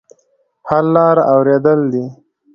[0.67, 2.03] حل لاره اورېدل دي.